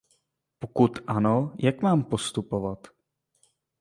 [0.59, 2.87] Pokud ano, jak mám postupovat?